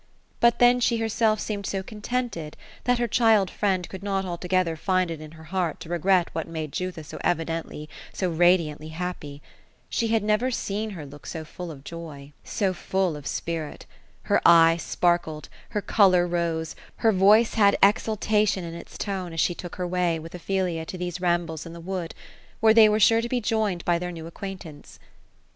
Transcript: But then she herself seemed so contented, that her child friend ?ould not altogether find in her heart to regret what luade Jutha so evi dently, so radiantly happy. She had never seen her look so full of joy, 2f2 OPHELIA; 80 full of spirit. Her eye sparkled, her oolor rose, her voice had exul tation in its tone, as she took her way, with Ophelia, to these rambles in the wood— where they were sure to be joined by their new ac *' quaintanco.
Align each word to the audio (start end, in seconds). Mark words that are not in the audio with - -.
But 0.39 0.57
then 0.57 0.79
she 0.79 0.97
herself 0.97 1.39
seemed 1.39 1.67
so 1.67 1.83
contented, 1.83 2.57
that 2.85 2.97
her 2.97 3.07
child 3.07 3.51
friend 3.51 3.87
?ould 3.93 4.01
not 4.01 4.25
altogether 4.25 4.75
find 4.75 5.11
in 5.11 5.33
her 5.33 5.43
heart 5.43 5.79
to 5.81 5.89
regret 5.89 6.31
what 6.33 6.47
luade 6.51 6.71
Jutha 6.71 7.03
so 7.03 7.19
evi 7.19 7.45
dently, 7.45 7.87
so 8.11 8.31
radiantly 8.31 8.87
happy. 8.87 9.43
She 9.91 10.07
had 10.07 10.23
never 10.23 10.49
seen 10.49 10.89
her 10.97 11.05
look 11.05 11.27
so 11.27 11.45
full 11.45 11.69
of 11.69 11.83
joy, 11.83 12.33
2f2 12.43 12.69
OPHELIA; 12.69 12.69
80 12.71 12.77
full 12.79 13.15
of 13.15 13.27
spirit. 13.27 13.85
Her 14.23 14.41
eye 14.43 14.77
sparkled, 14.77 15.49
her 15.69 15.83
oolor 15.83 16.27
rose, 16.27 16.75
her 17.05 17.11
voice 17.11 17.53
had 17.53 17.77
exul 17.83 18.17
tation 18.19 18.63
in 18.63 18.73
its 18.73 18.97
tone, 18.97 19.33
as 19.33 19.39
she 19.39 19.53
took 19.53 19.75
her 19.75 19.85
way, 19.85 20.17
with 20.17 20.33
Ophelia, 20.33 20.83
to 20.83 20.97
these 20.97 21.21
rambles 21.21 21.67
in 21.67 21.73
the 21.73 21.79
wood— 21.79 22.15
where 22.59 22.73
they 22.73 22.89
were 22.89 22.99
sure 22.99 23.21
to 23.21 23.29
be 23.29 23.39
joined 23.39 23.85
by 23.85 23.99
their 23.99 24.11
new 24.11 24.25
ac 24.25 24.31
*' 24.33 24.33
quaintanco. 24.33 24.97